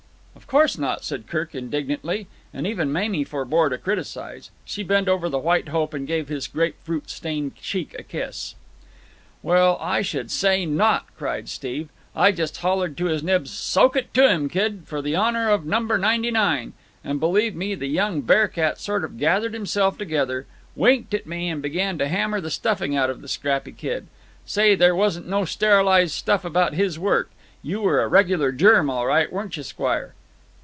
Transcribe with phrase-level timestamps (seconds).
[0.33, 4.49] "Of course not," said Kirk indignantly, and even Mamie forbore to criticize.
[4.65, 8.55] She bent over the White Hope and gave his grapefruit stained cheek a kiss.
[9.43, 11.89] "Well, I should say not!" cried Steve.
[12.15, 14.83] "I just hollered to his nibs, 'Soak it to him, kid!
[14.87, 15.79] for the honour of No.
[15.79, 16.73] 99';
[17.03, 21.49] and, believe me, the young bear cat sort of gathered himself together, winked at me,
[21.49, 24.07] and began to hammer the stuffing out of the scrappy kid.
[24.45, 27.29] Say, there wasn't no sterilized stuff about his work.
[27.61, 30.13] You were a regular germ, all right, weren't you squire?"